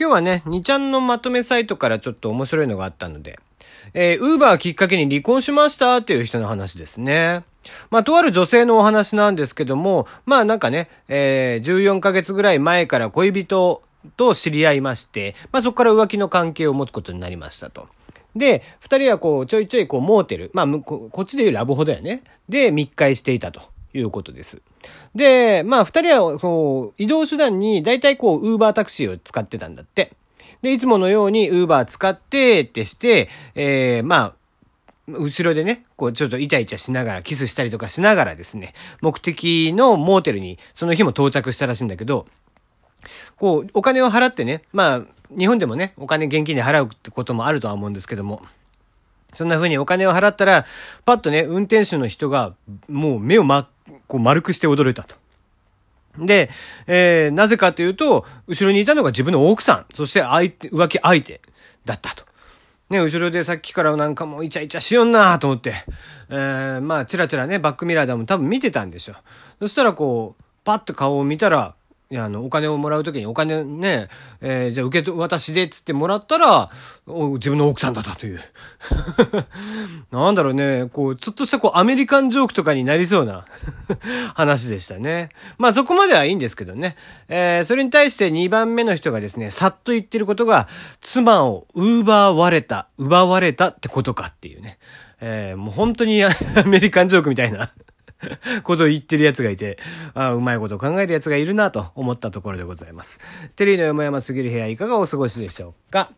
[0.00, 3.38] 今日はね、2ちゃんのまとめサイトからちょっと面白いのがあったので、
[3.92, 7.44] えー、ウーバーきっかけに離婚しましたっていう人の話ですね。
[7.90, 13.82] まあ、とある女性のお話なんですけども、まあなんかね、えー、14ヶ月ぐらい前から恋人
[14.16, 17.86] と知り合いまして、まあそこから浮気の関係を持つことになりましたと。
[18.34, 20.50] で、二人はこう、ちょいちょいこう、モーテル。
[20.54, 22.22] まあ、こっちで言うラブホだよね。
[22.48, 23.60] で、密会していたと。
[23.94, 24.62] いうことです。
[25.14, 30.12] で、まあ、二人は、こう、移動手段に、大体こう、ウーバータクシーを使ってたんだって。
[30.62, 34.34] で、いつものように、ウーバー使って、ってして、えー、まあ、
[35.08, 42.26] 後ろでね、こう、ちょっとイチャイチャしながら、キスしたりとかしながらですね、目的のモーテルに、その日も到着したらしいんだけど、
[43.36, 45.02] こう、お金を払ってね、まあ、
[45.36, 48.42] 日本でもね、お金現金で払うってこともあるとは思うんですけども、
[49.34, 50.66] そんな風にお金を払ったら、
[51.04, 52.54] パッとね、運転手の人が、
[52.88, 53.68] もう目をま、
[54.06, 55.16] こう丸くして驚いたと。
[56.18, 56.50] で、
[56.86, 61.40] えー、なぜかというと、後ろにいたのが自分の奥さん、そして相手、浮気相手
[61.84, 62.24] だったと。
[62.90, 65.74] ね、後ろでさっきからなんかもうイチャイチャしよんなと思って、
[66.28, 69.14] えー、まあ、チラチラね、バックミラーでも多分見てたんでしょ。
[69.60, 71.74] そしたらこう、パッと顔を見たら、
[72.12, 74.08] いや、あの、お金をもらうときにお金ね、
[74.40, 76.68] えー、じゃあ受け渡しでっつってもらったら、
[77.06, 78.40] 自分の奥さんだったという。
[80.10, 83.46] なんだろうね、こう、ちょっとしたこう、アメリカンジョークとかになりそうな
[84.34, 85.28] 話でしたね。
[85.56, 86.96] まあそこまではいいんですけどね。
[87.28, 90.66] えー、それに対して2番目の人がですね、さっと言ってることが、
[91.00, 94.80] 妻を奪われた、奪われたってことかっていうね。
[95.20, 96.30] えー、もう本当にア
[96.66, 97.70] メリカンジョークみたいな
[98.62, 99.78] ことを言ってる奴がいて、
[100.14, 103.20] あうまいこと考える奴がいるなと思ったところでございます。
[103.56, 106.12] テリーの山々すぎる部屋いかがお過ごしでしょうか？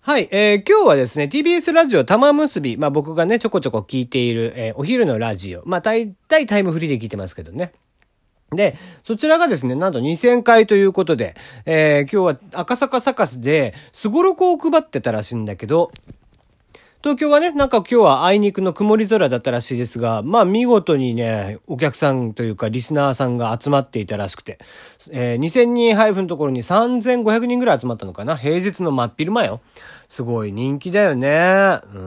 [0.00, 7.72] はい、えー、今日はですね、TBS ラジオ玉結び、まあ僕がね、ちょこちょこ聞いている、えー、お昼のラジオ、まあ大体タイムフリーで聞いてますけどね。
[8.52, 11.34] で、そちらがですね、なんと2000回ということで、
[11.64, 15.90] えー、今日は赤坂サカスで、すごろくを配ってたらしいんだけど、
[17.04, 24.58] 東京はね、なんか今日はあいにくの曇り空だったらしいですが、まあ見事にね、お客さんというかリスナーさんが集まっていたらしくて、
[25.12, 29.60] えー、2000人配布のところに3500人ぐらい集まったのかな平日の真っ昼間よ。
[30.14, 31.80] すごい人気だよね。
[31.92, 31.98] う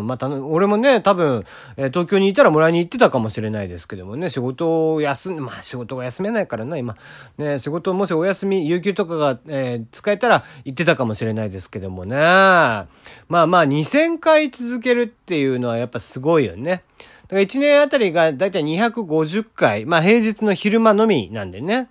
[0.00, 0.06] ん。
[0.06, 1.46] また、俺もね、多分、
[1.78, 6.94] えー、東京にいたらもらいに行ってたかもしれないですけどもね、仕事を休ん、まあ仕事が休めないからな、今。
[7.38, 12.16] ね、仕事もしお休み、有給とかが、えー、使えたら行ってたかもしれないですけどもね。
[12.18, 12.86] まあ
[13.28, 16.84] まあ、2000回続けるっていうのはやっぱすごいよね。
[17.22, 21.88] だから1年あたりがだいたい250回、まあ平日の昼間のみなんでね。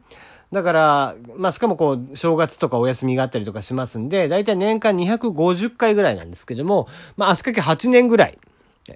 [0.53, 6.88] だから、まあ、しかもこう、正月とかお休みがあったりとかしますんで、だいたい年間250回ぐらいなんですけども、
[7.18, 8.38] まあ、足掛け8年ぐらい。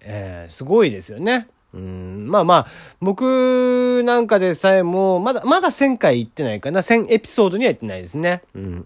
[0.01, 1.47] えー、すごいですよね。
[1.73, 2.67] うん、まあまあ、
[3.01, 6.81] 僕なんかでさえも、まだ、まだ1000回行ってないかな。
[6.81, 8.44] 1000エピソードには行ってないですね。
[8.53, 8.84] うん。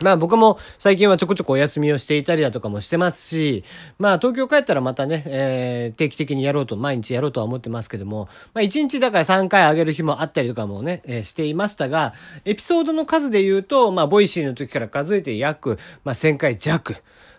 [0.00, 3.64] まあ僕も最近はちょこちょこお休みをしていたりだとかもしてますし、
[3.98, 12.14] まあ東京帰ったらまたね、えー、定期的にやろうと、毎日やろうとは思ってますけども、まあ1日だから3回上げる日もあったりとかもね、えー、していましたが、
[12.44, 16.96] エピソードの数で言うと、まあボイシーの時から数えて約、まあ1000回弱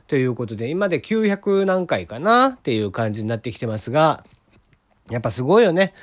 [0.07, 4.25] ということで、今で900何回かなっていう感じになってきてますが、
[5.09, 5.93] やっぱすごいよね。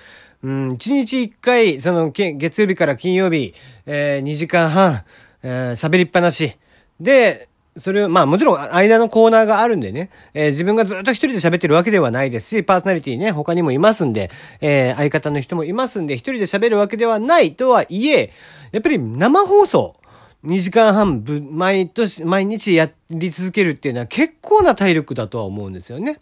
[0.43, 5.03] うん、1日1回、その、月曜日から金曜日、えー、2時間半、
[5.42, 6.56] えー、喋りっぱなし。
[7.00, 14.30] で、それを、まあもちろん間のコーナーがあるんでね、えー、自分がずっと一人で喋ってるわけではないですし、パーソナリティね、他にもいますんで、
[14.60, 18.32] えー、相方の人もいますんで、一人で喋るわけではないとはいえ、
[18.72, 19.97] やっぱり生放送、
[20.44, 26.18] 2時間半ぶ、毎年、毎日やり続けるっていうのは結構な体力だとは思うんですよね。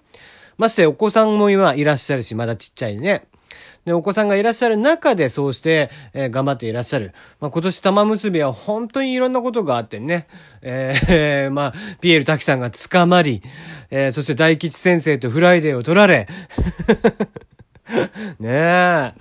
[0.56, 3.26] ましてお子さんも今いらっしゃるし、まだちっちゃいね。
[3.84, 7.12] で、お子さんがいらっしゃる中で、そうして、えー、頑張っていらっしゃる。
[7.41, 10.26] まあ、今年玉結びは本当にいろんなことがあってね、
[10.62, 13.43] えー、 まあ、ピエール滝さんが捕まり、
[13.91, 16.28] えー、そして大吉先生とフライデーを取られ、
[18.41, 19.12] ねえ。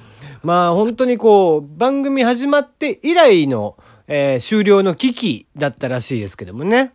[0.44, 3.78] まあ、本当にこう、番組始まって以来の、
[4.08, 6.94] えー、終了の危機だったらしいですけどもね。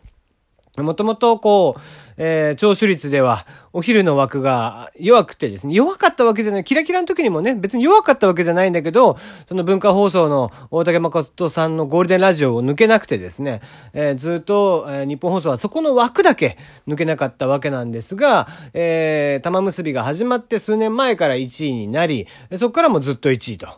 [0.82, 1.80] もともとこう、
[2.18, 9.16] えー、聴取率では、お昼の枠が弱くてですね、弱かったわけじゃない、キラキラの時にもね、別に弱かったわけじゃないんだけど、
[9.48, 13.60] その文化放送の大竹まことさんのゴールデンラジオを抜けなくてですね、
[13.92, 22.26] えー、ずっと、えー、日本放送はそこの枠だけ抜けなかったわけなんですが、えー、玉結びが始まって数年前から1位になり、
[22.56, 23.68] そこからもずっと1位と。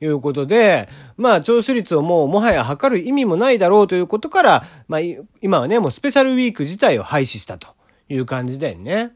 [0.00, 5.00] いうことで、まあ、聴取率をもうもはや測る意味もないだろうということから、まあ、
[5.40, 7.68] 今はね、もうスペシャルウィーク自体を廃止したと
[8.08, 9.12] いう感じだよね。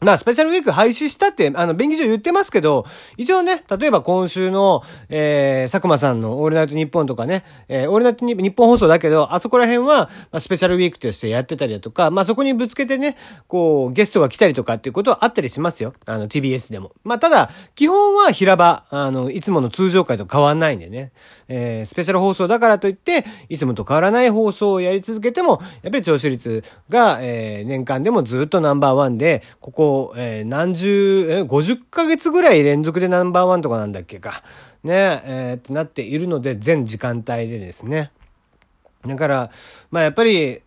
[0.00, 2.84] まあ、スペシャルウィーク廃止したって、あの、便宜上言ってますけど、
[3.16, 13.16] 一応ね、例えば今週の、えー、佐久間さんのオールナイトニッポンとかね、えー、オールナイトニッポン放送だけど、あそこら辺は、まあ、スペシャルウィークとしてやってたりだとか、まあ、そこにぶつけてね、
[13.48, 15.94] こう、ゲストが来たりとかっていうことはあったりしますよ。
[16.04, 16.92] あの、TBS でも。
[17.02, 21.12] まあ、ただ、基本は平場、あの、いつもの通常回と変わんないんでね、
[21.48, 29.85] えー、スペシャル放送だからといって、いつもと変わらない放送をやり続けても、やっぱり聴取率が、えー、年間でもずっとナンバーワンで、ここ、
[30.16, 34.42] えー、何十、え、50ヶ月ぐらい連続でナンバーワンとかなんだっけか。
[34.84, 38.10] ね、えー、ってなっているので、全時間帯でですね。
[39.06, 39.50] だから、
[39.90, 40.62] まあやっぱり、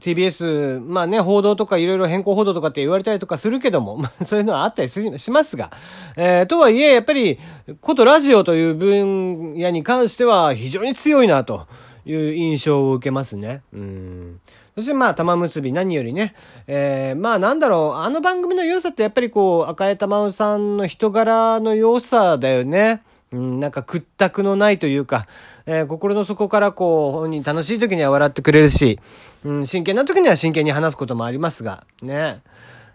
[0.00, 5.70] TBS、まあね、報道とかいろいろ変更報道とかって言われたりとかするけども、まあ そういうのはあったりしますが、
[6.16, 7.38] えー、とはいえ、やっぱり、
[7.80, 11.66] ことラジオという分野に関しては非常に強いなと
[12.04, 13.62] いう印象を受けますね。
[13.72, 14.40] うん。
[14.74, 16.34] そしてまあ、玉結び何よりね、
[16.66, 23.02] えー、まあなんだろう、あの番組の良さってやっぱりこう、赤江玉緒さんの人柄の良さだよね。
[23.32, 25.28] なんか屈託のないというか、
[25.64, 28.98] えー、心の底からこう、本人楽しい時には笑ってくれるし、
[29.44, 32.42] うん、真剣な時には真剣に話すこともありますが、ね。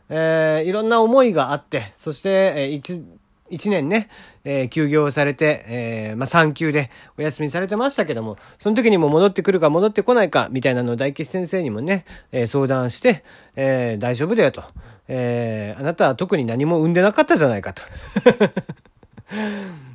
[0.09, 3.01] えー、いろんな思いがあって、そして、えー、一、
[3.49, 4.09] 一年ね、
[4.43, 13.23] えー、休業されて、えー、まあ、産休でお休みされてましたけども、その時にも戻ってくるか戻ってこないか、みたいなのを大吉先生にもね、えー、相談して、
[13.55, 14.63] えー、大丈夫だよと。
[15.07, 17.83] え、あなたは特に何も産んでなかったじゃないかと。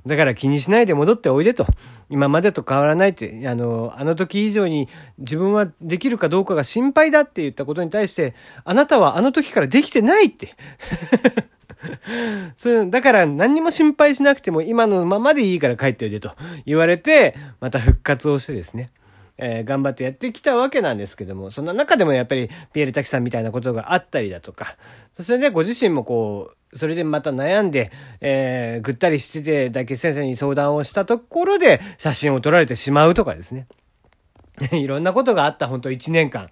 [0.06, 1.66] だから気にしないで戻っておいでと。
[2.08, 4.88] 今までと変わらないって、あの、あの時以上に
[5.18, 10.54] 自分はできるかどうかが心配だって言ったことに対して、あなたはあの時からできてないって。
[12.56, 16.32] そう、だから何にも心配しなくても今のままでいいから帰っておいでと
[16.66, 18.90] 言われて、また復活をしてですね。
[19.42, 24.76] えー、頑張ってやってきたわけなんですけども、その中でもやっぱりピエール滝さんみたいなことがあったりだとか、
[25.14, 27.90] そしてね、ご自身もこう、それでまた悩んで、
[28.20, 33.66] えー、ぐったりしてて、大吉先生に相談をしたところで写真を撮られてしまうとかですね。
[34.72, 36.50] いろんなことがあった、本当1年間。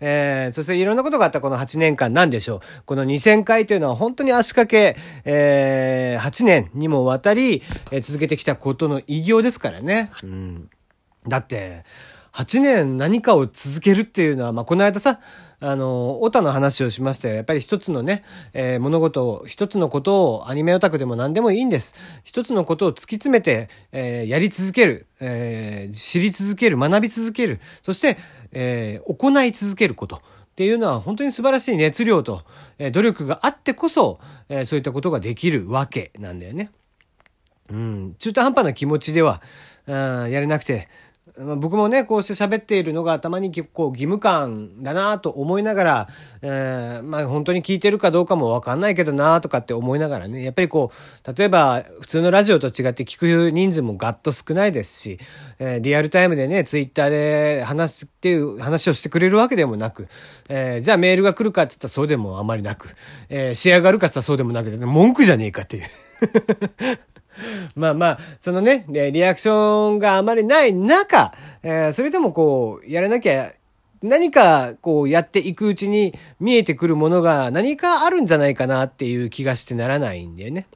[0.00, 2.60] えー、そしていろんなことがあったこの8年間なんでしょう。
[2.86, 10.10] この2000回というのは本当に足掛け、えー、8年にもわたり、えー、続けてきたことの偉業ですからね。
[10.22, 10.70] うん。
[11.28, 11.84] だって、
[12.32, 15.20] 8年何かを続けるっていうのは、まあ、この間さ、
[15.60, 17.34] あの、オタの話をしましたよ。
[17.34, 18.24] やっぱり一つのね、
[18.54, 21.94] えー、物事を、一つのことをアニメオタクでも何でもいいんです。
[22.24, 28.16] 一つのことを突き詰めて、えー、やり続ける、えー、知り続ける、学び続ける、そして、
[28.52, 30.16] えー、行い続けること。
[30.16, 30.20] っ
[30.60, 32.42] ていうのは本当に素晴らしい熱量と、
[32.78, 34.18] えー、努力があってこそ、
[34.48, 36.70] えー、そういったことができるわけなんだよね。
[37.70, 39.40] うん、中途半端な気持ちでは、
[39.86, 40.88] あやれなくて、
[41.44, 46.08] まあ僕もね、こうして喋っているのがたまに結構義務感だなと思いながら、
[46.42, 55.18] えー、まあ本当に聞いてるかどうかもわかんないけどなとかって思いながらね、やっぱりこう、例えば普通のラジオと違って聞く人数もガッと少ないですし、
[55.58, 60.08] えー、リアルタイムでね、ツイッターで話すっていう話をしてくれるわけでもなく、
[60.48, 62.94] えー、じゃあメールが来るかって言ったらそうでもあまりなく、
[63.28, 65.84] えー、仕上がるかって言ったらそうでもなくて、文句じゃねえかっていう。
[67.76, 71.32] まあまあ、そのね、リアクションがあまりない中、
[71.62, 73.52] えー、それでもこう、やらなきゃ、
[74.02, 80.66] 何かこうやっていくうちに見えてくるものが何かあるんじゃないかなっていう気がしてならないんだよね。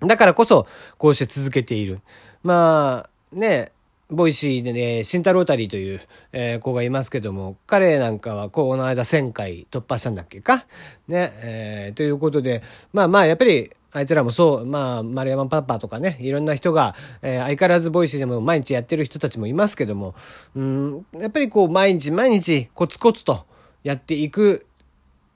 [0.00, 2.00] だからこそ、こうして続けている。
[2.42, 3.72] まあ、ね、
[4.10, 6.00] Voicy でね、慎太郎たりという、
[6.32, 10.64] えー、子がいますけども、彼なんかはこの間1000回突破したんだっけか？
[11.08, 12.62] ね、えー、ということで、
[12.94, 20.14] まあまあ、やっぱり、あいつらもそう、まあ、丸山パパとかね、いろんな人が、えー、相変わらず Voicy でも毎日やってる人たちもいますけども、
[20.54, 23.44] うん、やっぱりこう、毎日毎日コツコツと
[23.82, 24.66] やっていく、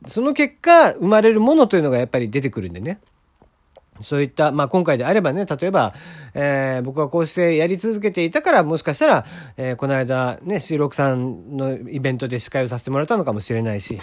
[0.07, 3.01] その結果、生まれるものというのがやっぱり出てくるんでね。
[4.03, 5.95] そういった、まあ今回であればね、例えば、
[6.35, 13.99] えー、僕はこうしてやり続けていたから、もしかしたら、えー、この間ね、収録さんのイベントで司会をさせてもらったのかもしれないし、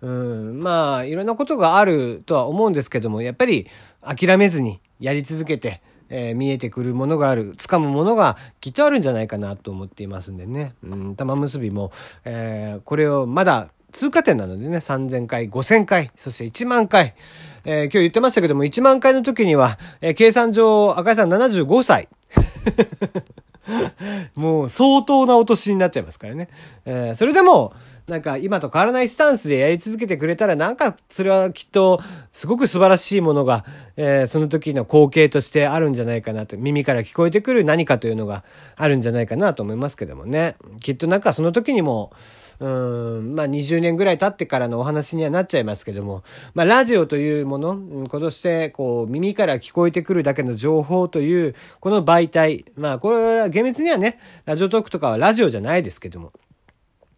[0.00, 3.68] うん、まあいろんなことがあるとは思うんですけども、やっぱり
[4.00, 10.74] 諦めずにやり続けて、えー、見えてくるものがある、掴むものがきっとあるんじゃないかなと思っていますんでね。
[10.82, 11.90] うん、玉結びも、
[12.24, 17.14] えー、これをまだ通過点なのでね、3000回、5000回、そして1万回。
[17.64, 22.08] えー、今日言ってましたけども、1万回の時には、えー、計算上、赤井さん75歳。
[24.34, 26.48] もう相当なお年になっちゃいますからね。
[26.84, 27.72] えー、それでも、
[28.08, 32.00] なんか今と変わらないスタンスでやり続けてくれたら、なんかそれはきっと
[32.32, 33.64] すごく素晴らしいものが、
[33.96, 38.42] えー、その時の光景としてあるんじゃないかなと、耳から聞こえてくる何かというのが
[38.76, 40.56] あるんじゃないかなと思いますけどもね。
[40.80, 42.12] きっとなんかその時にも、
[42.60, 46.22] うん、まあ20年ぐらい経ってからのお話にはなっちゃいますけども、
[46.54, 56.32] まあラジオというもの、今年でこう耳から聞こえてくるだけの情報という、この媒体、まあこれは厳密にはね、ラジオトークとかはラジオじゃないですけども、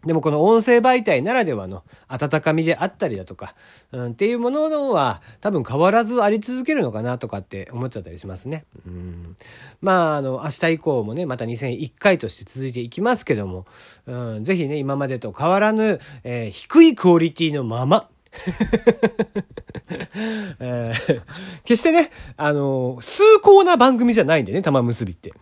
[0.07, 3.55] でもこの音声媒体ならではの温かみであったりだとか、
[3.93, 8.67] うん、っていうものは多分変わらずあり続けるのかなとかって思っちゃったりしますね。
[8.87, 9.37] うん、
[9.81, 13.67] まあ、あの、明日以降もね、また2001回として続いていきますけども、
[14.07, 18.09] うん、ぜひね、今までと変わらぬ、えー、低いクオリティのまま、
[21.65, 25.33] 決してね、あの、崇高な番組じゃないんでね、玉結びって。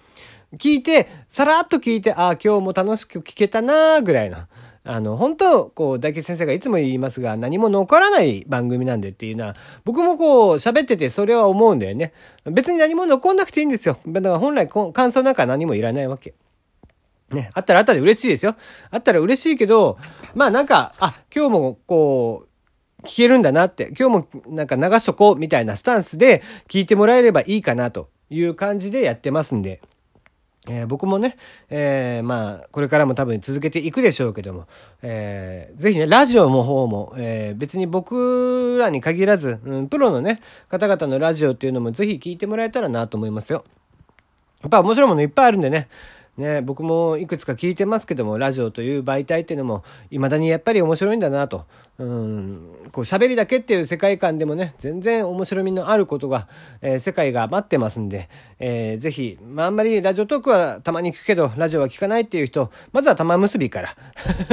[0.59, 4.49] 聞いて、さらっと聞いて、ああ、今日も楽しく聞けたなぐらいな。
[4.85, 12.13] あの、本当こう、大吉先生がいつも言いますが、何も残らない番組なんでっていうのは、僕もこう、喋っててそれは思うんだよね。
[12.45, 13.99] 別に何も残んなくていいんですよ。
[14.07, 16.35] だから本来、感想なんか何もいらないわけ。
[17.31, 18.57] ね、あったらあったで嬉しいですよ。
[18.91, 19.99] あったら嬉しいけど、
[20.35, 22.47] まあなんか、あ、今日もこ
[23.03, 29.81] う、聞けるんだなって、今日もなんか流しとこうみたいなスタンスで聞いてもらえればいいかなという感じでやってますんで。
[30.69, 31.37] えー、僕もね、
[31.71, 34.69] えー、まあ、これからも多分続けていくでしょうけども、
[35.03, 43.65] えー、ぜひね、ラジオの方も、えー、別に僕らに限らず、うん、プロのね、方々のラジオっていうのもぜひ聞いてもらえたらなと思いますよ。
[44.63, 45.89] やっぱ面白いものいっぱいあるんでね、
[46.37, 51.67] ね、僕もいくつか聞いてますけども、ラジオという媒体っていうのも、未だにやっぱり面白いんだなと。
[51.99, 56.49] うん、こう喋りだけっていう世界観でもね、全然面白みのあることが、
[56.81, 63.97] えー、世界が待ってますんで、えー、ぜひ、まあ、あんまりラジオトークはたまに聞くけど、ラジオは聞かないっていう人、まずは玉結びから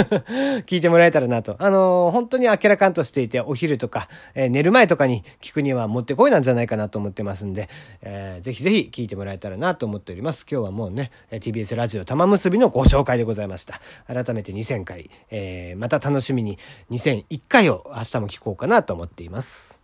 [0.67, 1.55] 聞いてもらえたらなと。
[1.59, 7.69] あのー、本当に明らかんとしていて、お昼とか、えー、寝る前とかに聞くにはもってこいなんじゃないかなと思ってますんで、
[8.01, 10.45] えー、ぜひぜひ聞いてもらえたらなと思っております。
[10.49, 13.79] 今日はもうね、TBS ラジオ玉結びのご紹介でございました。
[14.07, 16.59] 改めて2000回、えー、また楽しみに
[16.91, 19.78] 2001 1回を明日も聞こうかなと思っています。